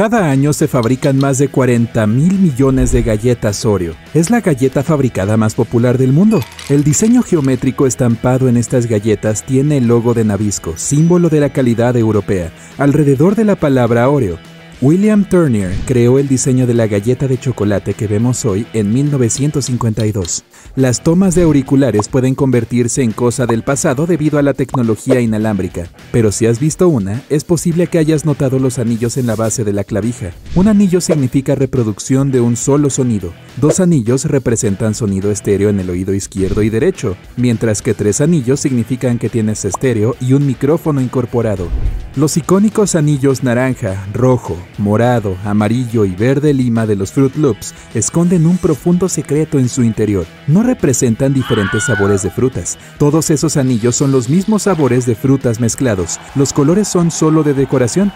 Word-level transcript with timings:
Cada 0.00 0.30
año 0.30 0.54
se 0.54 0.66
fabrican 0.66 1.18
más 1.18 1.36
de 1.36 1.48
40 1.48 2.06
mil 2.06 2.38
millones 2.38 2.90
de 2.90 3.02
galletas 3.02 3.66
Oreo. 3.66 3.92
Es 4.14 4.30
la 4.30 4.40
galleta 4.40 4.82
fabricada 4.82 5.36
más 5.36 5.54
popular 5.54 5.98
del 5.98 6.14
mundo. 6.14 6.40
El 6.70 6.84
diseño 6.84 7.22
geométrico 7.22 7.86
estampado 7.86 8.48
en 8.48 8.56
estas 8.56 8.86
galletas 8.86 9.44
tiene 9.44 9.76
el 9.76 9.88
logo 9.88 10.14
de 10.14 10.24
Nabisco, 10.24 10.72
símbolo 10.78 11.28
de 11.28 11.40
la 11.40 11.50
calidad 11.50 11.98
europea, 11.98 12.50
alrededor 12.78 13.34
de 13.34 13.44
la 13.44 13.56
palabra 13.56 14.08
Oreo. 14.08 14.38
William 14.82 15.26
Turner 15.28 15.74
creó 15.84 16.18
el 16.18 16.26
diseño 16.26 16.66
de 16.66 16.72
la 16.72 16.86
galleta 16.86 17.28
de 17.28 17.36
chocolate 17.36 17.92
que 17.92 18.06
vemos 18.06 18.46
hoy 18.46 18.66
en 18.72 18.90
1952. 18.94 20.42
Las 20.74 21.02
tomas 21.02 21.34
de 21.34 21.42
auriculares 21.42 22.08
pueden 22.08 22.34
convertirse 22.34 23.02
en 23.02 23.12
cosa 23.12 23.44
del 23.44 23.62
pasado 23.62 24.06
debido 24.06 24.38
a 24.38 24.42
la 24.42 24.54
tecnología 24.54 25.20
inalámbrica, 25.20 25.90
pero 26.12 26.32
si 26.32 26.46
has 26.46 26.58
visto 26.58 26.88
una, 26.88 27.20
es 27.28 27.44
posible 27.44 27.88
que 27.88 27.98
hayas 27.98 28.24
notado 28.24 28.58
los 28.58 28.78
anillos 28.78 29.18
en 29.18 29.26
la 29.26 29.36
base 29.36 29.64
de 29.64 29.74
la 29.74 29.84
clavija. 29.84 30.30
Un 30.54 30.66
anillo 30.66 31.02
significa 31.02 31.54
reproducción 31.54 32.30
de 32.30 32.40
un 32.40 32.56
solo 32.56 32.88
sonido. 32.88 33.34
Dos 33.60 33.80
anillos 33.80 34.24
representan 34.24 34.94
sonido 34.94 35.30
estéreo 35.30 35.68
en 35.68 35.80
el 35.80 35.90
oído 35.90 36.14
izquierdo 36.14 36.62
y 36.62 36.70
derecho, 36.70 37.18
mientras 37.36 37.82
que 37.82 37.92
tres 37.92 38.22
anillos 38.22 38.60
significan 38.60 39.18
que 39.18 39.28
tienes 39.28 39.66
estéreo 39.66 40.16
y 40.22 40.32
un 40.32 40.46
micrófono 40.46 41.02
incorporado. 41.02 41.68
Los 42.16 42.36
icónicos 42.36 42.96
anillos 42.96 43.44
naranja, 43.44 44.04
rojo, 44.12 44.58
morado, 44.78 45.36
amarillo 45.44 46.04
y 46.04 46.10
verde 46.10 46.52
lima 46.52 46.84
de 46.84 46.96
los 46.96 47.12
Fruit 47.12 47.36
Loops 47.36 47.72
esconden 47.94 48.46
un 48.46 48.58
profundo 48.58 49.08
secreto 49.08 49.60
en 49.60 49.68
su 49.68 49.84
interior. 49.84 50.26
No 50.48 50.64
representan 50.64 51.32
diferentes 51.32 51.84
sabores 51.84 52.22
de 52.24 52.30
frutas. 52.30 52.78
Todos 52.98 53.30
esos 53.30 53.56
anillos 53.56 53.94
son 53.94 54.10
los 54.10 54.28
mismos 54.28 54.64
sabores 54.64 55.06
de 55.06 55.14
frutas 55.14 55.60
mezclados. 55.60 56.18
Los 56.34 56.52
colores 56.52 56.88
son 56.88 57.12
solo 57.12 57.44
de 57.44 57.54
decoración. 57.54 58.12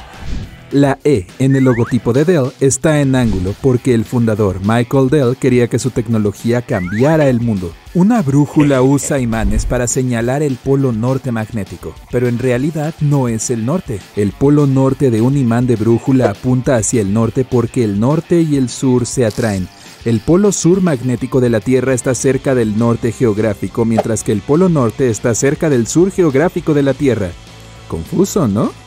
La 0.71 0.99
E 1.05 1.27
en 1.39 1.55
el 1.55 1.65
logotipo 1.65 2.13
de 2.13 2.25
Dell 2.25 2.51
está 2.59 3.01
en 3.01 3.15
ángulo 3.15 3.55
porque 3.61 3.95
el 3.95 4.05
fundador 4.05 4.61
Michael 4.61 5.09
Dell 5.09 5.37
quería 5.37 5.69
que 5.69 5.79
su 5.79 5.91
tecnología 5.91 6.63
cambiara 6.63 7.29
el 7.29 7.41
mundo. 7.41 7.73
Una 7.93 8.23
brújula 8.23 8.83
usa 8.83 9.21
imanes 9.21 9.67
para 9.67 9.87
señalar 9.87 10.43
el 10.43 10.57
polo 10.57 10.91
norte 10.91 11.31
magnético, 11.31 11.95
pero 12.11 12.27
en 12.27 12.39
realidad 12.39 12.95
no 13.01 13.29
es 13.29 13.51
el 13.51 13.65
norte. 13.65 14.01
El 14.17 14.33
polo 14.33 14.67
norte 14.67 15.11
de 15.11 15.21
un 15.21 15.37
imán 15.37 15.67
de 15.67 15.77
brújula 15.77 16.31
apunta 16.31 16.77
hacia 16.77 17.03
el 17.03 17.13
norte 17.13 17.45
porque 17.45 17.85
el 17.85 18.01
norte 18.01 18.41
y 18.43 18.57
el 18.57 18.69
sur 18.69 19.07
se 19.07 19.27
atraen. 19.27 19.69
El 20.05 20.21
polo 20.21 20.51
sur 20.51 20.83
magnético 20.83 21.41
de 21.41 21.51
la 21.51 21.61
Tierra 21.61 21.95
está 21.95 22.15
cerca 22.15 22.55
del 22.55 22.77
norte 22.77 23.13
geográfico, 23.13 23.85
mientras 23.85 24.25
que 24.25 24.33
el 24.33 24.41
polo 24.41 24.69
norte 24.69 25.09
está 25.09 25.35
cerca 25.35 25.71
del 25.71 25.87
sur 25.87 26.11
geográfico 26.11 26.75
de 26.75 26.83
la 26.83 26.95
Tierra. 26.95 27.31
Confuso, 27.89 28.49
¿no? 28.49 28.84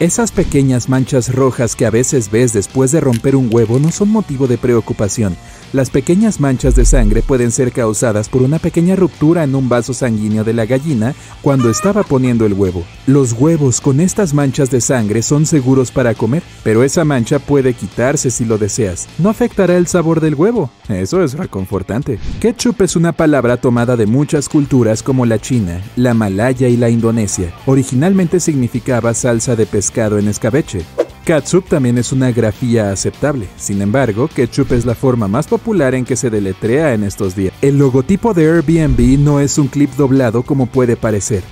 Esas 0.00 0.32
pequeñas 0.32 0.88
manchas 0.88 1.30
rojas 1.30 1.76
que 1.76 1.84
a 1.84 1.90
veces 1.90 2.30
ves 2.30 2.54
después 2.54 2.90
de 2.90 3.02
romper 3.02 3.36
un 3.36 3.50
huevo 3.52 3.78
no 3.78 3.90
son 3.90 4.08
motivo 4.08 4.46
de 4.46 4.56
preocupación. 4.56 5.36
Las 5.72 5.88
pequeñas 5.88 6.40
manchas 6.40 6.74
de 6.74 6.84
sangre 6.84 7.22
pueden 7.22 7.52
ser 7.52 7.70
causadas 7.70 8.28
por 8.28 8.42
una 8.42 8.58
pequeña 8.58 8.96
ruptura 8.96 9.44
en 9.44 9.54
un 9.54 9.68
vaso 9.68 9.94
sanguíneo 9.94 10.42
de 10.42 10.52
la 10.52 10.66
gallina 10.66 11.14
cuando 11.42 11.70
estaba 11.70 12.02
poniendo 12.02 12.44
el 12.44 12.54
huevo. 12.54 12.84
Los 13.06 13.32
huevos 13.32 13.80
con 13.80 14.00
estas 14.00 14.34
manchas 14.34 14.70
de 14.72 14.80
sangre 14.80 15.22
son 15.22 15.46
seguros 15.46 15.92
para 15.92 16.14
comer, 16.14 16.42
pero 16.64 16.82
esa 16.82 17.04
mancha 17.04 17.38
puede 17.38 17.74
quitarse 17.74 18.32
si 18.32 18.44
lo 18.44 18.58
deseas. 18.58 19.06
No 19.18 19.28
afectará 19.28 19.76
el 19.76 19.86
sabor 19.86 20.20
del 20.20 20.34
huevo. 20.34 20.70
Eso 20.88 21.22
es 21.22 21.34
reconfortante. 21.34 22.18
Ketchup 22.40 22.82
es 22.82 22.96
una 22.96 23.12
palabra 23.12 23.56
tomada 23.56 23.96
de 23.96 24.06
muchas 24.06 24.48
culturas 24.48 25.04
como 25.04 25.24
la 25.24 25.38
china, 25.38 25.80
la 25.94 26.14
malaya 26.14 26.66
y 26.66 26.76
la 26.76 26.90
indonesia. 26.90 27.54
Originalmente 27.66 28.40
significaba 28.40 29.14
salsa 29.14 29.54
de 29.54 29.66
pescado 29.66 30.18
en 30.18 30.26
escabeche. 30.26 30.84
Catsup 31.30 31.64
también 31.68 31.96
es 31.96 32.10
una 32.10 32.32
grafía 32.32 32.90
aceptable. 32.90 33.46
Sin 33.56 33.80
embargo, 33.82 34.26
ketchup 34.26 34.72
es 34.72 34.84
la 34.84 34.96
forma 34.96 35.28
más 35.28 35.46
popular 35.46 35.94
en 35.94 36.04
que 36.04 36.16
se 36.16 36.28
deletrea 36.28 36.92
en 36.92 37.04
estos 37.04 37.36
días. 37.36 37.54
El 37.62 37.78
logotipo 37.78 38.34
de 38.34 38.50
Airbnb 38.50 39.16
no 39.16 39.38
es 39.38 39.56
un 39.56 39.68
clip 39.68 39.92
doblado 39.92 40.42
como 40.42 40.66
puede 40.66 40.96
parecer. 40.96 41.44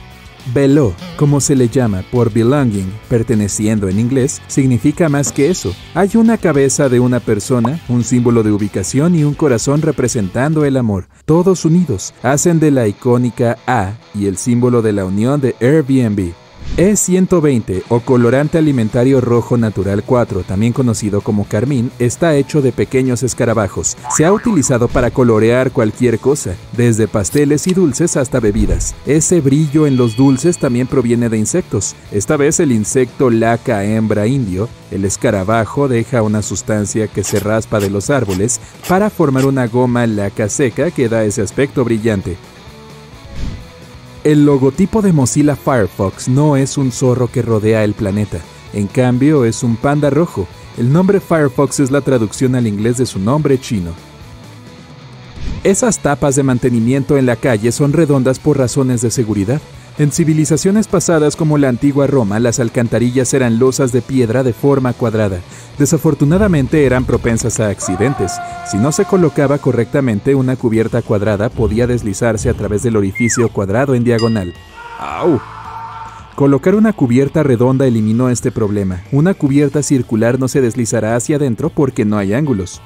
Velo, 0.52 0.94
como 1.16 1.41
se 1.41 1.54
le 1.54 1.69
llama 1.69 2.02
por 2.10 2.32
belonging, 2.32 2.92
perteneciendo 3.08 3.88
en 3.88 4.00
inglés, 4.00 4.42
significa 4.48 5.08
más 5.08 5.30
que 5.30 5.48
eso. 5.48 5.72
Hay 5.94 6.10
una 6.16 6.38
cabeza 6.38 6.88
de 6.88 6.98
una 6.98 7.20
persona, 7.20 7.81
un 7.88 8.02
símbolo 8.02 8.42
de 8.42 8.50
ubicación 8.50 9.14
y 9.14 9.22
un 9.22 9.34
corazón 9.34 9.81
representando 9.81 10.64
el 10.64 10.76
amor. 10.76 11.06
Todos 11.25 11.64
unidos 11.64 12.14
hacen 12.25 12.58
de 12.58 12.72
la 12.72 12.88
icónica 12.88 13.58
A 13.64 13.92
y 14.12 14.26
el 14.26 14.38
símbolo 14.38 14.82
de 14.82 14.92
la 14.92 15.04
unión 15.04 15.41
de 15.41 15.54
Airbnb. 15.60 16.32
E120 16.76 17.82
o 17.88 18.00
colorante 18.00 18.58
alimentario 18.58 19.20
rojo 19.20 19.56
natural 19.56 20.02
4, 20.04 20.42
también 20.42 20.72
conocido 20.72 21.20
como 21.20 21.44
carmín, 21.44 21.90
está 21.98 22.36
hecho 22.36 22.62
de 22.62 22.72
pequeños 22.72 23.22
escarabajos. 23.22 23.96
Se 24.16 24.24
ha 24.24 24.32
utilizado 24.32 24.88
para 24.88 25.10
colorear 25.10 25.72
cualquier 25.72 26.18
cosa, 26.18 26.54
desde 26.76 27.08
pasteles 27.08 27.66
y 27.66 27.74
dulces 27.74 28.16
hasta 28.16 28.38
bebidas. 28.38 28.94
Ese 29.06 29.40
brillo 29.40 29.86
en 29.86 29.96
los 29.96 30.16
dulces 30.16 30.58
también 30.58 30.86
proviene 30.86 31.28
de 31.28 31.38
insectos. 31.38 31.96
Esta 32.12 32.36
vez 32.36 32.60
el 32.60 32.72
insecto 32.72 33.30
laca 33.30 33.84
hembra 33.84 34.26
indio, 34.26 34.68
el 34.90 35.04
escarabajo 35.04 35.88
deja 35.88 36.22
una 36.22 36.42
sustancia 36.42 37.08
que 37.08 37.24
se 37.24 37.40
raspa 37.40 37.80
de 37.80 37.90
los 37.90 38.10
árboles 38.10 38.60
para 38.88 39.10
formar 39.10 39.46
una 39.46 39.66
goma 39.66 40.06
laca 40.06 40.48
seca 40.48 40.90
que 40.90 41.08
da 41.08 41.24
ese 41.24 41.42
aspecto 41.42 41.84
brillante. 41.84 42.36
El 44.24 44.44
logotipo 44.44 45.00
de 45.00 45.12
Mozilla 45.12 45.54
Firefox 45.54 46.28
no 46.28 46.56
es 46.56 46.76
un 46.76 46.90
zorro 46.90 47.30
que 47.30 47.40
rodea 47.40 47.84
el 47.84 47.94
planeta, 47.94 48.40
en 48.72 48.88
cambio 48.88 49.44
es 49.44 49.62
un 49.62 49.76
panda 49.76 50.10
rojo. 50.10 50.48
El 50.76 50.92
nombre 50.92 51.20
Firefox 51.20 51.78
es 51.78 51.92
la 51.92 52.00
traducción 52.00 52.56
al 52.56 52.66
inglés 52.66 52.96
de 52.96 53.06
su 53.06 53.20
nombre 53.20 53.60
chino. 53.60 53.92
Esas 55.62 56.00
tapas 56.00 56.34
de 56.34 56.42
mantenimiento 56.42 57.16
en 57.16 57.26
la 57.26 57.36
calle 57.36 57.70
son 57.70 57.92
redondas 57.92 58.40
por 58.40 58.58
razones 58.58 59.02
de 59.02 59.12
seguridad. 59.12 59.60
En 59.98 60.10
civilizaciones 60.10 60.88
pasadas 60.88 61.36
como 61.36 61.56
la 61.56 61.68
antigua 61.68 62.08
Roma, 62.08 62.40
las 62.40 62.58
alcantarillas 62.58 63.32
eran 63.34 63.58
losas 63.60 63.92
de 63.92 64.02
piedra 64.02 64.42
de 64.42 64.52
forma 64.52 64.94
cuadrada. 64.94 65.40
Desafortunadamente 65.78 66.84
eran 66.84 67.04
propensas 67.04 67.60
a 67.60 67.68
accidentes. 67.68 68.32
Si 68.68 68.76
no 68.78 68.90
se 68.90 69.04
colocaba 69.04 69.58
correctamente, 69.58 70.34
una 70.34 70.56
cubierta 70.56 71.02
cuadrada 71.02 71.50
podía 71.50 71.86
deslizarse 71.86 72.50
a 72.50 72.54
través 72.54 72.82
del 72.82 72.96
orificio 72.96 73.48
cuadrado 73.48 73.94
en 73.94 74.02
diagonal. 74.02 74.52
¡Au! 74.98 75.40
Colocar 76.34 76.74
una 76.74 76.92
cubierta 76.92 77.42
redonda 77.42 77.86
eliminó 77.86 78.28
este 78.28 78.50
problema. 78.50 79.02
Una 79.12 79.34
cubierta 79.34 79.82
circular 79.82 80.38
no 80.38 80.48
se 80.48 80.60
deslizará 80.60 81.16
hacia 81.16 81.36
adentro 81.36 81.70
porque 81.70 82.04
no 82.04 82.18
hay 82.18 82.32
ángulos. 82.32 82.80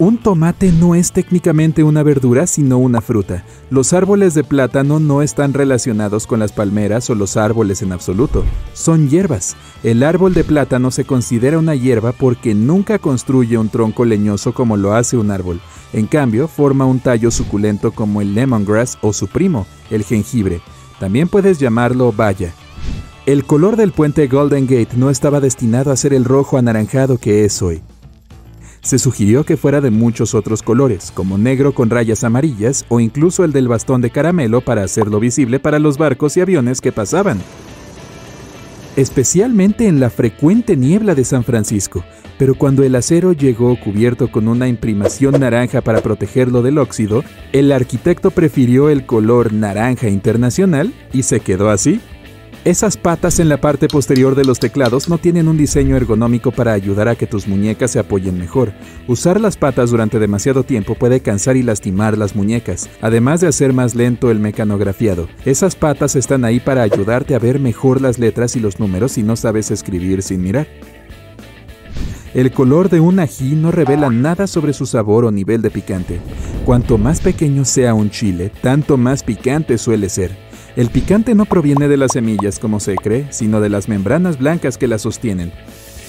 Un 0.00 0.18
tomate 0.18 0.72
no 0.72 0.96
es 0.96 1.12
técnicamente 1.12 1.84
una 1.84 2.02
verdura, 2.02 2.48
sino 2.48 2.78
una 2.78 3.00
fruta. 3.00 3.44
Los 3.70 3.92
árboles 3.92 4.34
de 4.34 4.42
plátano 4.42 4.98
no 4.98 5.22
están 5.22 5.54
relacionados 5.54 6.26
con 6.26 6.40
las 6.40 6.50
palmeras 6.50 7.08
o 7.10 7.14
los 7.14 7.36
árboles 7.36 7.80
en 7.80 7.92
absoluto. 7.92 8.42
Son 8.72 9.08
hierbas. 9.08 9.54
El 9.84 10.02
árbol 10.02 10.34
de 10.34 10.42
plátano 10.42 10.90
se 10.90 11.04
considera 11.04 11.60
una 11.60 11.76
hierba 11.76 12.10
porque 12.10 12.56
nunca 12.56 12.98
construye 12.98 13.56
un 13.56 13.68
tronco 13.68 14.04
leñoso 14.04 14.52
como 14.52 14.76
lo 14.76 14.94
hace 14.94 15.16
un 15.16 15.30
árbol. 15.30 15.60
En 15.92 16.08
cambio, 16.08 16.48
forma 16.48 16.86
un 16.86 16.98
tallo 16.98 17.30
suculento 17.30 17.92
como 17.92 18.20
el 18.20 18.34
lemongrass 18.34 18.98
o 19.00 19.12
su 19.12 19.28
primo, 19.28 19.64
el 19.92 20.02
jengibre. 20.02 20.60
También 20.98 21.28
puedes 21.28 21.60
llamarlo 21.60 22.10
baya. 22.10 22.52
El 23.26 23.44
color 23.44 23.76
del 23.76 23.92
puente 23.92 24.26
Golden 24.26 24.66
Gate 24.66 24.96
no 24.96 25.08
estaba 25.08 25.38
destinado 25.38 25.92
a 25.92 25.96
ser 25.96 26.12
el 26.12 26.24
rojo 26.24 26.58
anaranjado 26.58 27.16
que 27.16 27.44
es 27.44 27.62
hoy. 27.62 27.80
Se 28.84 28.98
sugirió 28.98 29.44
que 29.44 29.56
fuera 29.56 29.80
de 29.80 29.90
muchos 29.90 30.34
otros 30.34 30.62
colores, 30.62 31.10
como 31.10 31.38
negro 31.38 31.72
con 31.72 31.88
rayas 31.88 32.22
amarillas 32.22 32.84
o 32.90 33.00
incluso 33.00 33.42
el 33.42 33.50
del 33.50 33.66
bastón 33.66 34.02
de 34.02 34.10
caramelo 34.10 34.60
para 34.60 34.84
hacerlo 34.84 35.20
visible 35.20 35.58
para 35.58 35.78
los 35.78 35.96
barcos 35.96 36.36
y 36.36 36.42
aviones 36.42 36.82
que 36.82 36.92
pasaban. 36.92 37.38
Especialmente 38.96 39.88
en 39.88 40.00
la 40.00 40.10
frecuente 40.10 40.76
niebla 40.76 41.14
de 41.14 41.24
San 41.24 41.44
Francisco, 41.44 42.04
pero 42.38 42.56
cuando 42.56 42.82
el 42.82 42.94
acero 42.94 43.32
llegó 43.32 43.74
cubierto 43.80 44.30
con 44.30 44.48
una 44.48 44.68
imprimación 44.68 45.40
naranja 45.40 45.80
para 45.80 46.02
protegerlo 46.02 46.60
del 46.60 46.76
óxido, 46.76 47.24
el 47.52 47.72
arquitecto 47.72 48.32
prefirió 48.32 48.90
el 48.90 49.06
color 49.06 49.54
naranja 49.54 50.10
internacional 50.10 50.92
y 51.10 51.22
se 51.22 51.40
quedó 51.40 51.70
así. 51.70 52.02
Esas 52.64 52.96
patas 52.96 53.40
en 53.40 53.50
la 53.50 53.60
parte 53.60 53.88
posterior 53.88 54.34
de 54.34 54.46
los 54.46 54.58
teclados 54.58 55.10
no 55.10 55.18
tienen 55.18 55.48
un 55.48 55.58
diseño 55.58 55.98
ergonómico 55.98 56.50
para 56.50 56.72
ayudar 56.72 57.08
a 57.08 57.14
que 57.14 57.26
tus 57.26 57.46
muñecas 57.46 57.90
se 57.90 57.98
apoyen 57.98 58.38
mejor. 58.38 58.72
Usar 59.06 59.38
las 59.38 59.58
patas 59.58 59.90
durante 59.90 60.18
demasiado 60.18 60.62
tiempo 60.62 60.94
puede 60.94 61.20
cansar 61.20 61.58
y 61.58 61.62
lastimar 61.62 62.16
las 62.16 62.34
muñecas, 62.34 62.88
además 63.02 63.42
de 63.42 63.48
hacer 63.48 63.74
más 63.74 63.94
lento 63.94 64.30
el 64.30 64.38
mecanografiado. 64.38 65.28
Esas 65.44 65.76
patas 65.76 66.16
están 66.16 66.46
ahí 66.46 66.58
para 66.58 66.80
ayudarte 66.80 67.34
a 67.34 67.38
ver 67.38 67.60
mejor 67.60 68.00
las 68.00 68.18
letras 68.18 68.56
y 68.56 68.60
los 68.60 68.80
números 68.80 69.12
si 69.12 69.22
no 69.22 69.36
sabes 69.36 69.70
escribir 69.70 70.22
sin 70.22 70.40
mirar. 70.40 70.66
El 72.32 72.50
color 72.50 72.88
de 72.88 72.98
un 72.98 73.20
ají 73.20 73.56
no 73.56 73.72
revela 73.72 74.08
nada 74.08 74.46
sobre 74.46 74.72
su 74.72 74.86
sabor 74.86 75.26
o 75.26 75.30
nivel 75.30 75.60
de 75.60 75.70
picante. 75.70 76.18
Cuanto 76.64 76.96
más 76.96 77.20
pequeño 77.20 77.66
sea 77.66 77.92
un 77.92 78.08
chile, 78.08 78.50
tanto 78.62 78.96
más 78.96 79.22
picante 79.22 79.76
suele 79.76 80.08
ser. 80.08 80.43
El 80.76 80.90
picante 80.90 81.36
no 81.36 81.44
proviene 81.44 81.86
de 81.86 81.96
las 81.96 82.12
semillas 82.14 82.58
como 82.58 82.80
se 82.80 82.96
cree, 82.96 83.28
sino 83.30 83.60
de 83.60 83.68
las 83.68 83.88
membranas 83.88 84.38
blancas 84.38 84.76
que 84.76 84.88
las 84.88 85.02
sostienen. 85.02 85.52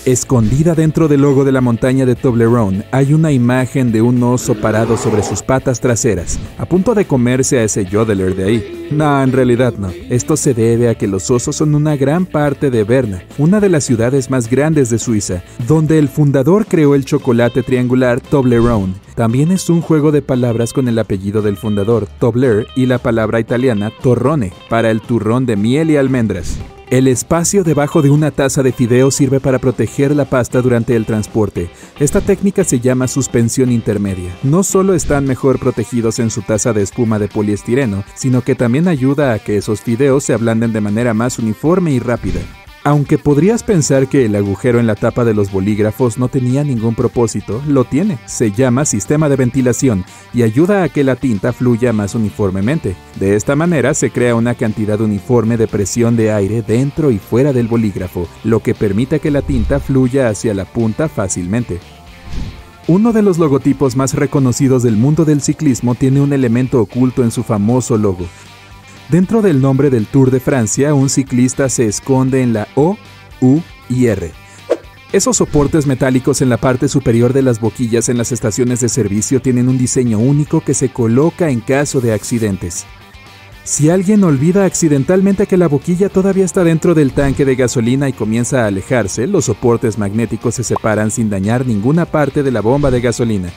Escondida 0.06 0.76
dentro 0.76 1.08
del 1.08 1.22
logo 1.22 1.44
de 1.46 1.52
la 1.52 1.62
montaña 1.62 2.06
de 2.06 2.14
Toblerone 2.14 2.86
hay 2.92 3.16
una 3.16 3.32
imagen 3.32 3.92
de 3.92 4.04
un 4.04 4.22
oso 4.22 4.54
parado 4.54 4.98
sobre 4.98 5.24
sus 5.24 5.42
patas 5.42 5.80
traseras, 5.80 6.38
a 6.60 6.68
punto 6.68 6.94
de 6.94 7.06
comerse 7.06 7.58
a 7.58 7.64
ese 7.64 7.86
yodeler 7.86 8.36
de 8.36 8.44
ahí. 8.44 8.88
No, 8.92 9.24
en 9.24 9.32
realidad 9.32 9.74
no. 9.80 9.90
Esto 10.12 10.38
se 10.38 10.54
debe 10.54 10.90
a 10.90 10.96
que 10.96 11.08
los 11.08 11.32
osos 11.32 11.56
son 11.56 11.74
una 11.74 11.96
gran 11.96 12.28
parte 12.28 12.70
de 12.70 12.84
Berna, 12.84 13.24
una 13.40 13.60
de 13.60 13.70
las 13.70 13.84
ciudades 13.84 14.30
más 14.30 14.48
grandes 14.48 14.92
de 14.92 15.00
Suiza, 15.00 15.42
donde 15.68 15.98
el 15.98 16.08
fundador 16.08 16.68
creó 16.68 16.94
el 16.94 17.04
chocolate 17.04 17.64
triangular 17.64 18.22
Toblerone. 18.22 18.94
También 19.16 19.52
es 19.52 19.72
un 19.72 19.82
juego 19.82 20.12
de 20.12 20.22
palabras 20.22 20.72
con 20.72 20.88
el 20.88 21.00
apellido 21.00 21.42
del 21.42 21.58
fundador, 21.58 22.08
Tobler, 22.20 22.68
y 22.76 22.86
la 22.86 23.00
palabra 23.00 23.40
italiana 23.40 23.92
torrone, 24.04 24.54
para 24.70 24.92
el 24.92 25.02
turrón 25.02 25.48
de 25.48 25.56
miel 25.56 25.90
y 25.90 25.98
almendras. 25.98 26.60
El 26.92 27.08
espacio 27.08 27.64
debajo 27.64 28.04
de 28.04 28.12
una 28.12 28.30
taza 28.30 28.62
de 28.62 28.72
fideo 28.72 29.10
sirve 29.10 29.40
para 29.40 29.58
proteger 29.58 30.16
la 30.16 30.26
pasta 30.26 30.62
durante 30.62 30.96
el 30.96 31.08
transporte. 31.08 31.72
Esta 32.00 32.22
técnica 32.22 32.64
se 32.64 32.80
llama 32.80 33.08
suspensión 33.08 33.72
intermedia. 33.72 34.36
No 34.44 34.62
solo 34.62 34.94
están 34.94 35.26
mejor 35.26 35.58
protegidos 35.58 36.20
en 36.20 36.30
su 36.30 36.44
taza 36.44 36.74
de 36.74 36.84
espuma 36.84 37.18
de 37.18 37.28
poliestireno, 37.28 38.04
sino 38.14 38.44
que 38.44 38.54
también 38.54 38.88
ayuda 38.88 39.34
a 39.34 39.40
que 39.40 39.58
esos 39.58 39.82
fideos 39.82 40.26
se 40.26 40.34
ablanden 40.34 40.74
de 40.74 40.82
manera 40.82 41.16
más 41.16 41.40
uniforme 41.40 41.92
y 41.92 42.00
rápida. 42.00 42.42
Aunque 42.88 43.18
podrías 43.18 43.64
pensar 43.64 44.08
que 44.08 44.26
el 44.26 44.36
agujero 44.36 44.80
en 44.80 44.86
la 44.86 44.94
tapa 44.94 45.26
de 45.26 45.34
los 45.34 45.52
bolígrafos 45.52 46.20
no 46.20 46.28
tenía 46.28 46.64
ningún 46.64 46.94
propósito, 46.94 47.64
lo 47.68 47.84
tiene. 47.84 48.20
Se 48.28 48.52
llama 48.52 48.86
sistema 48.86 49.28
de 49.28 49.36
ventilación 49.36 50.06
y 50.36 50.44
ayuda 50.44 50.84
a 50.84 50.90
que 50.90 51.04
la 51.04 51.16
tinta 51.16 51.52
fluya 51.52 51.94
más 51.94 52.14
uniformemente. 52.14 52.96
De 53.20 53.36
esta 53.36 53.56
manera 53.56 53.96
se 53.96 54.12
crea 54.12 54.36
una 54.36 54.54
cantidad 54.54 55.02
uniforme 55.02 55.58
de 55.58 55.68
presión 55.68 56.16
de 56.16 56.32
aire 56.32 56.62
dentro 56.62 57.10
y 57.10 57.18
fuera 57.18 57.54
del 57.54 57.68
bolígrafo, 57.68 58.28
lo 58.44 58.60
que 58.60 58.76
permite 58.76 59.20
que 59.20 59.32
la 59.32 59.42
tinta 59.42 59.80
fluya 59.80 60.30
hacia 60.30 60.54
la 60.54 60.66
punta 60.66 61.10
fácilmente. 61.10 61.80
Uno 62.88 63.14
de 63.14 63.24
los 63.24 63.40
logotipos 63.40 63.96
más 63.96 64.14
reconocidos 64.14 64.84
del 64.84 64.96
mundo 64.96 65.26
del 65.26 65.42
ciclismo 65.42 65.96
tiene 65.96 66.22
un 66.22 66.34
elemento 66.34 66.80
oculto 66.82 67.24
en 67.24 67.32
su 67.32 67.42
famoso 67.42 67.98
logo, 67.98 68.28
Dentro 69.10 69.44
del 69.44 69.62
nombre 69.62 69.92
del 69.92 70.08
Tour 70.08 70.32
de 70.32 70.40
Francia, 70.40 70.96
un 70.96 71.10
ciclista 71.10 71.70
se 71.70 71.86
esconde 71.86 72.42
en 72.42 72.54
la 72.54 72.68
O, 72.74 72.98
U 73.40 73.62
y 73.88 74.08
R. 74.08 74.32
Esos 75.14 75.38
soportes 75.38 75.86
metálicos 75.86 76.42
en 76.42 76.50
la 76.50 76.58
parte 76.58 76.90
superior 76.90 77.32
de 77.32 77.44
las 77.44 77.60
boquillas 77.60 78.10
en 78.10 78.18
las 78.18 78.32
estaciones 78.32 78.80
de 78.80 78.90
servicio 78.90 79.42
tienen 79.42 79.70
un 79.70 79.78
diseño 79.78 80.18
único 80.18 80.62
que 80.62 80.74
se 80.74 80.90
coloca 80.90 81.52
en 81.52 81.60
caso 81.60 82.02
de 82.02 82.14
accidentes. 82.14 82.86
Si 83.64 83.92
alguien 83.92 84.24
olvida 84.24 84.66
accidentalmente 84.66 85.46
que 85.46 85.58
la 85.58 85.68
boquilla 85.68 86.10
todavía 86.10 86.46
está 86.46 86.64
dentro 86.64 86.96
del 86.96 87.14
tanque 87.14 87.46
de 87.46 87.56
gasolina 87.56 88.10
y 88.10 88.14
comienza 88.14 88.64
a 88.64 88.68
alejarse, 88.68 89.28
los 89.28 89.46
soportes 89.46 90.00
magnéticos 90.00 90.56
se 90.56 90.64
separan 90.64 91.12
sin 91.12 91.30
dañar 91.30 91.66
ninguna 91.66 92.06
parte 92.06 92.42
de 92.42 92.52
la 92.52 92.62
bomba 92.62 92.90
de 92.90 93.02
gasolina. 93.02 93.50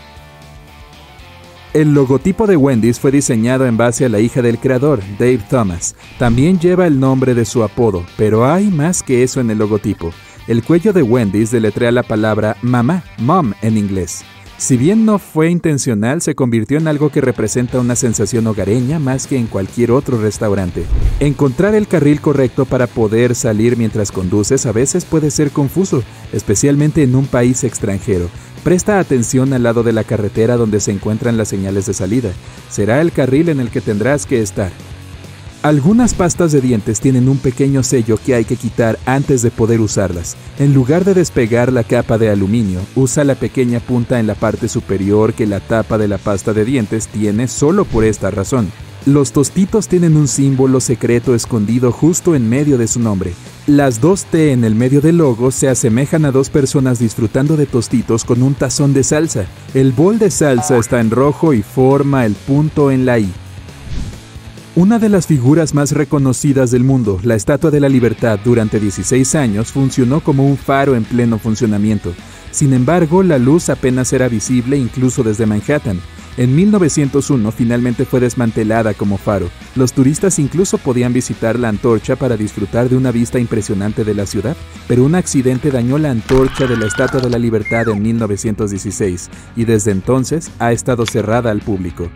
El 1.79 1.95
logotipo 1.95 2.49
de 2.49 2.57
Wendy's 2.57 2.99
fue 2.99 3.13
diseñado 3.13 3.65
en 3.65 3.77
base 3.77 4.05
a 4.05 4.09
la 4.09 4.19
hija 4.19 4.43
del 4.43 4.59
creador, 4.59 4.99
Dave 5.17 5.39
Thomas. 5.49 5.95
También 6.19 6.59
lleva 6.59 6.89
el 6.89 6.99
nombre 6.99 7.35
de 7.37 7.45
su 7.45 7.63
apodo, 7.63 8.05
pero 8.17 8.45
hay 8.45 8.67
más 8.67 9.01
que 9.01 9.23
eso 9.23 9.41
en 9.41 9.49
el 9.49 9.59
logotipo. 9.59 10.11
El 10.49 10.65
cuello 10.65 10.93
de 10.93 11.05
Wendy's 11.05 11.53
deletrea 11.53 11.93
la 11.93 12.03
palabra 12.03 12.57
mamá, 12.63 13.05
mom 13.19 13.53
en 13.63 13.77
inglés. 13.79 14.25
Si 14.57 14.77
bien 14.77 15.05
no 15.05 15.21
fue 15.21 15.51
intencional, 15.51 16.21
se 16.21 16.35
convirtió 16.35 16.79
en 16.79 16.89
algo 16.89 17.11
que 17.11 17.21
representa 17.21 17.79
una 17.79 17.95
sensación 17.95 18.49
hogareña 18.49 18.99
más 18.99 19.29
que 19.29 19.37
en 19.37 19.47
cualquier 19.47 19.93
otro 19.93 20.21
restaurante. 20.21 20.85
Encontrar 21.21 21.77
el 21.77 21.87
carril 21.87 22.21
correcto 22.21 22.65
para 22.65 22.89
poder 22.89 23.37
salir 23.37 23.77
mientras 23.77 24.11
conduces 24.11 24.67
a 24.67 24.73
veces 24.73 25.05
puede 25.05 25.31
ser 25.31 25.53
confuso, 25.53 26.03
especialmente 26.33 27.05
en 27.05 27.15
un 27.15 27.27
país 27.27 27.63
extranjero. 27.63 28.29
Presta 28.65 28.99
atención 28.99 29.53
al 29.53 29.63
lado 29.63 29.83
de 29.83 29.93
la 29.93 30.05
carretera 30.05 30.57
donde 30.57 30.81
se 30.81 30.91
encuentran 30.91 31.37
las 31.37 31.49
señales 31.49 31.87
de 31.87 31.95
salida. 31.95 32.31
Será 32.69 33.01
el 33.01 33.13
carril 33.13 33.49
en 33.49 33.61
el 33.61 33.71
que 33.71 33.81
tendrás 33.81 34.27
que 34.27 34.43
estar. 34.43 34.71
Algunas 35.63 36.15
pastas 36.15 36.53
de 36.53 36.61
dientes 36.61 37.01
tienen 37.01 37.29
un 37.29 37.39
pequeño 37.39 37.83
sello 37.83 38.17
que 38.25 38.35
hay 38.35 38.45
que 38.45 38.57
quitar 38.57 38.97
antes 39.07 39.43
de 39.43 39.51
poder 39.51 39.81
usarlas. 39.81 40.37
En 40.59 40.73
lugar 40.73 41.05
de 41.05 41.15
despegar 41.15 41.73
la 41.73 41.83
capa 41.83 42.17
de 42.17 42.31
aluminio, 42.31 42.81
usa 42.95 43.25
la 43.25 43.35
pequeña 43.35 43.81
punta 43.81 44.21
en 44.21 44.29
la 44.29 44.37
parte 44.37 44.69
superior 44.69 45.35
que 45.35 45.47
la 45.47 45.59
tapa 45.59 45.99
de 45.99 46.07
la 46.07 46.19
pasta 46.19 46.53
de 46.53 46.65
dientes 46.65 47.09
tiene 47.09 47.49
solo 47.49 47.85
por 47.85 48.05
esta 48.05 48.31
razón. 48.31 48.71
Los 49.09 49.33
tostitos 49.33 49.89
tienen 49.89 50.19
un 50.19 50.29
símbolo 50.29 50.81
secreto 50.81 51.35
escondido 51.35 51.93
justo 51.93 52.35
en 52.35 52.47
medio 52.47 52.77
de 52.77 52.87
su 52.87 53.01
nombre. 53.01 53.33
Las 53.67 54.03
dos 54.03 54.27
T 54.27 54.53
en 54.53 54.65
el 54.65 54.75
medio 54.75 55.01
del 55.01 55.17
logo 55.17 55.51
se 55.51 55.71
asemejan 55.71 56.27
a 56.27 56.31
dos 56.31 56.51
personas 56.51 56.99
disfrutando 56.99 57.57
de 57.57 57.65
tostitos 57.65 58.27
con 58.27 58.43
un 58.43 58.53
tazón 58.53 58.93
de 58.93 59.03
salsa. 59.03 59.47
El 59.73 59.93
bol 59.93 60.19
de 60.19 60.31
salsa 60.31 60.77
está 60.77 61.01
en 61.01 61.11
rojo 61.11 61.55
y 61.55 61.63
forma 61.63 62.27
el 62.27 62.35
punto 62.35 62.91
en 62.91 63.07
la 63.07 63.19
I. 63.19 63.33
Una 64.77 64.99
de 64.99 65.09
las 65.09 65.27
figuras 65.27 65.73
más 65.73 65.93
reconocidas 65.93 66.71
del 66.71 66.85
mundo, 66.85 67.19
la 67.23 67.35
Estatua 67.35 67.71
de 67.71 67.81
la 67.81 67.89
Libertad, 67.89 68.39
durante 68.45 68.79
16 68.79 69.35
años 69.37 69.73
funcionó 69.73 70.21
como 70.21 70.47
un 70.47 70.59
faro 70.59 70.95
en 70.95 71.05
pleno 71.05 71.39
funcionamiento. 71.39 72.13
Sin 72.51 72.75
embargo, 72.75 73.23
la 73.23 73.39
luz 73.39 73.71
apenas 73.71 74.13
era 74.13 74.29
visible 74.29 74.77
incluso 74.77 75.23
desde 75.23 75.47
Manhattan. 75.47 75.99
En 76.39 76.55
1901 76.55 77.51
finalmente 77.51 78.05
fue 78.05 78.21
desmantelada 78.21 78.95
como 78.95 79.19
faro. 79.19 79.51
Los 79.75 79.93
turistas 79.93 80.39
incluso 80.39 80.79
podían 80.79 81.13
visitar 81.13 81.59
la 81.59 81.69
antorcha 81.69 82.15
para 82.15 82.37
disfrutar 82.37 82.89
de 82.89 82.97
una 82.97 83.11
vista 83.11 83.41
impresionante 83.41 84.05
de 84.05 84.15
la 84.15 84.25
ciudad, 84.25 84.57
pero 84.87 85.03
un 85.03 85.17
accidente 85.17 85.73
dañó 85.73 85.99
la 85.99 86.13
antorcha 86.13 86.69
de 86.69 86.77
la 86.77 86.87
Estatua 86.87 87.21
de 87.21 87.29
la 87.29 87.39
Libertad 87.39 87.89
en 87.89 88.01
1916 88.03 89.31
y 89.57 89.65
desde 89.65 89.91
entonces 89.91 90.53
ha 90.61 90.71
estado 90.71 91.07
cerrada 91.07 91.51
al 91.51 91.59
público. 91.59 92.09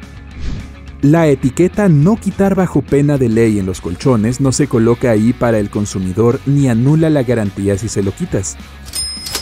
La 1.01 1.27
etiqueta 1.27 1.89
no 1.89 2.15
quitar 2.15 2.55
bajo 2.55 2.81
pena 2.81 3.19
de 3.19 3.29
ley 3.29 3.59
en 3.59 3.67
los 3.67 3.81
colchones 3.81 4.41
no 4.41 4.53
se 4.53 4.69
coloca 4.69 5.11
ahí 5.11 5.33
para 5.33 5.59
el 5.59 5.69
consumidor 5.69 6.39
ni 6.47 6.69
anula 6.69 7.11
la 7.11 7.25
garantía 7.25 7.77
si 7.77 7.89
se 7.89 8.05
lo 8.05 8.13
quitas. 8.13 8.57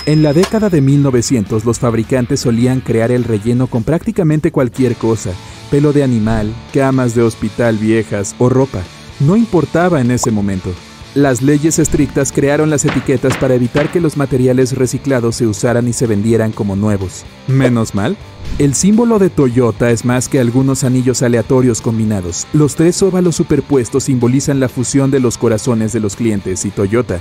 En 0.07 0.23
la 0.23 0.33
década 0.33 0.71
de 0.71 0.81
1900 0.81 1.67
los 1.67 1.79
fabricantes 1.79 2.41
solían 2.41 2.81
crear 2.81 3.11
el 3.11 3.23
relleno 3.23 3.67
con 3.67 3.85
prácticamente 3.85 4.51
cualquier 4.51 4.97
cosa, 4.97 5.31
pelo 5.71 5.93
de 5.93 6.03
animal, 6.03 6.53
camas 6.73 7.15
de 7.15 7.23
hospital 7.23 7.77
viejas 7.77 8.35
o 8.39 8.49
ropa. 8.49 8.81
No 9.21 9.37
importaba 9.37 10.01
en 10.01 10.11
ese 10.11 10.31
momento. 10.31 10.73
Las 11.15 11.43
leyes 11.43 11.79
estrictas 11.79 12.33
crearon 12.33 12.71
las 12.71 12.85
etiquetas 12.85 13.37
para 13.37 13.55
evitar 13.55 13.91
que 13.91 14.01
los 14.01 14.17
materiales 14.17 14.77
reciclados 14.77 15.37
se 15.37 15.47
usaran 15.47 15.87
y 15.89 15.93
se 15.93 16.07
vendieran 16.07 16.53
como 16.53 16.77
nuevos. 16.77 17.25
Menos 17.47 17.95
mal. 17.95 18.17
El 18.59 18.75
símbolo 18.75 19.19
de 19.19 19.29
Toyota 19.29 19.91
es 19.91 20.05
más 20.05 20.29
que 20.29 20.41
algunos 20.41 20.85
anillos 20.85 21.23
aleatorios 21.23 21.81
combinados. 21.81 22.47
Los 22.53 22.75
tres 22.75 23.03
óvalos 23.03 23.37
superpuestos 23.37 24.05
simbolizan 24.05 24.61
la 24.61 24.69
fusión 24.69 25.11
de 25.11 25.21
los 25.21 25.37
corazones 25.37 25.93
de 25.93 26.01
los 26.01 26.17
clientes 26.17 26.65
y 26.65 26.71
Toyota, 26.71 27.21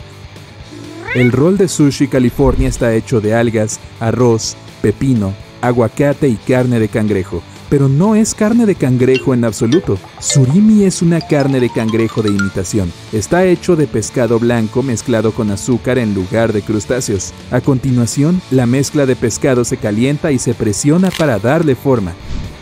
el 1.15 1.31
rol 1.31 1.57
de 1.57 1.67
sushi 1.67 2.07
California 2.07 2.67
está 2.67 2.93
hecho 2.93 3.19
de 3.19 3.33
algas, 3.33 3.79
arroz, 3.99 4.55
pepino, 4.81 5.33
aguacate 5.61 6.27
y 6.27 6.35
carne 6.35 6.79
de 6.79 6.87
cangrejo, 6.87 7.41
pero 7.69 7.87
no 7.87 8.15
es 8.15 8.35
carne 8.35 8.65
de 8.65 8.75
cangrejo 8.75 9.33
en 9.33 9.43
absoluto. 9.43 9.97
Surimi 10.19 10.83
es 10.83 11.01
una 11.01 11.19
carne 11.21 11.59
de 11.59 11.69
cangrejo 11.69 12.21
de 12.21 12.29
imitación. 12.29 12.91
Está 13.11 13.45
hecho 13.45 13.75
de 13.75 13.87
pescado 13.87 14.39
blanco 14.39 14.83
mezclado 14.83 15.31
con 15.31 15.51
azúcar 15.51 15.97
en 15.97 16.13
lugar 16.13 16.53
de 16.53 16.61
crustáceos. 16.61 17.33
A 17.51 17.61
continuación, 17.61 18.41
la 18.51 18.65
mezcla 18.65 19.05
de 19.05 19.15
pescado 19.15 19.65
se 19.65 19.77
calienta 19.77 20.31
y 20.31 20.39
se 20.39 20.53
presiona 20.53 21.09
para 21.11 21.39
darle 21.39 21.75
forma. 21.75 22.13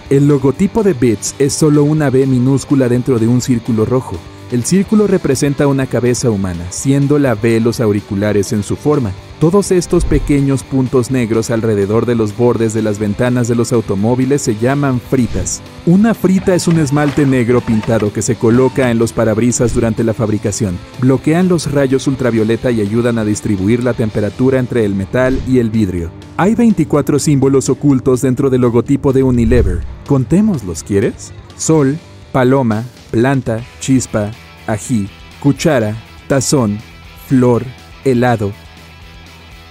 El 0.10 0.28
logotipo 0.28 0.84
de 0.84 0.94
Bits 0.94 1.36
es 1.38 1.54
solo 1.54 1.84
una 1.84 2.10
B 2.10 2.26
minúscula 2.26 2.88
dentro 2.88 3.20
de 3.20 3.28
un 3.28 3.42
círculo 3.42 3.84
rojo. 3.84 4.18
El 4.50 4.64
círculo 4.64 5.08
representa 5.08 5.68
una 5.68 5.88
cabeza 5.88 6.30
humana, 6.30 6.68
siendo 6.70 7.20
la 7.20 7.36
B 7.36 7.60
los 7.60 7.82
auriculares 7.82 8.54
en 8.54 8.64
su 8.64 8.78
forma. 8.78 9.12
Todos 9.42 9.72
estos 9.72 10.06
pequeños 10.06 10.64
puntos 10.64 11.12
negros 11.12 11.52
alrededor 11.52 12.06
de 12.06 12.16
los 12.16 12.36
bordes 12.36 12.74
de 12.74 12.82
las 12.82 12.98
ventanas 12.98 13.50
de 13.50 13.56
los 13.56 13.74
automóviles 13.74 14.42
se 14.42 14.56
llaman 14.56 15.02
fritas. 15.02 15.62
Una 15.86 16.14
frita 16.14 16.56
es 16.56 16.70
un 16.70 16.80
esmalte 16.80 17.26
negro 17.26 17.60
pintado 17.60 18.14
que 18.14 18.22
se 18.22 18.36
coloca 18.36 18.90
en 18.90 18.98
los 18.98 19.12
parabrisas 19.12 19.74
durante 19.74 20.06
la 20.06 20.14
fabricación. 20.14 20.78
Bloquean 21.02 21.50
los 21.50 21.70
rayos 21.70 22.08
ultravioleta 22.08 22.72
y 22.72 22.80
ayudan 22.80 23.18
a 23.18 23.26
distribuir 23.26 23.84
la 23.84 23.94
temperatura 23.94 24.60
entre 24.60 24.86
el 24.86 24.96
metal 24.96 25.40
y 25.46 25.60
el 25.60 25.70
vidrio. 25.70 26.10
Hay 26.38 26.56
24 26.56 27.20
símbolos 27.20 27.68
ocultos 27.68 28.22
dentro 28.22 28.50
del 28.50 28.62
logotipo 28.62 29.12
de 29.12 29.24
Unilever. 29.24 29.82
Contémoslos, 30.08 30.84
¿quieres? 30.84 31.34
Sol, 31.58 31.98
paloma, 32.32 32.86
planta, 33.12 33.64
chispa, 33.80 34.32
ají, 34.68 35.08
cuchara, 35.40 35.96
tazón, 36.28 36.80
flor, 37.28 37.64
helado, 38.06 38.54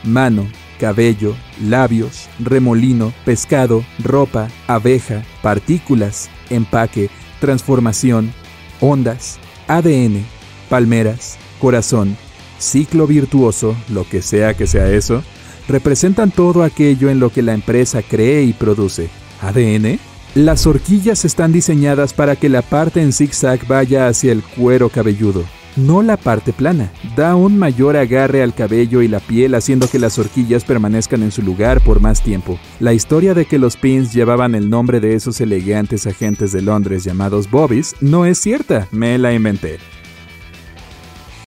mano, 0.04 0.46
cabello, 0.78 1.34
labios, 1.62 2.28
remolino, 2.38 3.12
pescado, 3.24 3.84
ropa, 4.02 4.48
abeja, 4.66 5.22
partículas, 5.42 6.28
empaque, 6.50 7.10
transformación, 7.40 8.32
ondas, 8.80 9.38
ADN, 9.68 10.24
palmeras, 10.68 11.38
corazón, 11.60 12.16
ciclo 12.58 13.06
virtuoso, 13.06 13.76
lo 13.88 14.08
que 14.08 14.22
sea 14.22 14.54
que 14.54 14.66
sea 14.66 14.90
eso, 14.90 15.22
representan 15.68 16.30
todo 16.30 16.62
aquello 16.62 17.10
en 17.10 17.20
lo 17.20 17.30
que 17.30 17.42
la 17.42 17.54
empresa 17.54 18.02
cree 18.02 18.42
y 18.42 18.52
produce. 18.52 19.08
ADN. 19.40 19.98
Las 20.36 20.66
horquillas 20.66 21.24
están 21.24 21.50
diseñadas 21.50 22.12
para 22.12 22.36
que 22.36 22.50
la 22.50 22.60
parte 22.60 23.00
en 23.00 23.14
zigzag 23.14 23.66
vaya 23.66 24.06
hacia 24.06 24.32
el 24.32 24.42
cuero 24.42 24.90
cabelludo, 24.90 25.42
no 25.76 26.02
la 26.02 26.18
parte 26.18 26.52
plana. 26.52 26.92
Da 27.16 27.34
un 27.36 27.58
mayor 27.58 27.96
agarre 27.96 28.42
al 28.42 28.54
cabello 28.54 29.00
y 29.00 29.08
la 29.08 29.20
piel 29.20 29.54
haciendo 29.54 29.88
que 29.88 29.98
las 29.98 30.18
horquillas 30.18 30.62
permanezcan 30.64 31.22
en 31.22 31.32
su 31.32 31.40
lugar 31.40 31.82
por 31.82 32.00
más 32.00 32.22
tiempo. 32.22 32.58
La 32.80 32.92
historia 32.92 33.32
de 33.32 33.46
que 33.46 33.58
los 33.58 33.78
pins 33.78 34.12
llevaban 34.12 34.54
el 34.54 34.68
nombre 34.68 35.00
de 35.00 35.14
esos 35.14 35.40
elegantes 35.40 36.06
agentes 36.06 36.52
de 36.52 36.60
Londres 36.60 37.02
llamados 37.02 37.50
Bobbies 37.50 37.96
no 38.02 38.26
es 38.26 38.38
cierta, 38.38 38.88
me 38.90 39.16
la 39.16 39.32
inventé. 39.32 39.78